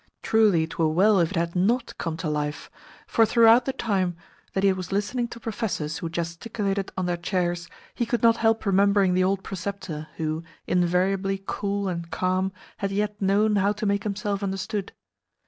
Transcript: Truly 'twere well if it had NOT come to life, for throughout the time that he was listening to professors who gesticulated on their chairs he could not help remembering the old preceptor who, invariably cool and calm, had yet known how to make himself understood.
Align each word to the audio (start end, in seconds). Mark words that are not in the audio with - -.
Truly 0.23 0.65
'twere 0.65 0.87
well 0.87 1.19
if 1.19 1.29
it 1.29 1.37
had 1.37 1.55
NOT 1.55 1.93
come 1.99 2.17
to 2.17 2.27
life, 2.27 2.71
for 3.05 3.23
throughout 3.23 3.65
the 3.65 3.71
time 3.73 4.17
that 4.53 4.63
he 4.63 4.73
was 4.73 4.91
listening 4.91 5.27
to 5.27 5.39
professors 5.39 5.99
who 5.99 6.09
gesticulated 6.09 6.91
on 6.97 7.05
their 7.05 7.15
chairs 7.17 7.67
he 7.93 8.07
could 8.07 8.23
not 8.23 8.37
help 8.37 8.65
remembering 8.65 9.13
the 9.13 9.23
old 9.23 9.43
preceptor 9.43 10.07
who, 10.17 10.41
invariably 10.65 11.43
cool 11.45 11.87
and 11.87 12.09
calm, 12.09 12.51
had 12.77 12.89
yet 12.89 13.21
known 13.21 13.57
how 13.57 13.73
to 13.73 13.85
make 13.85 14.01
himself 14.01 14.41
understood. 14.41 14.91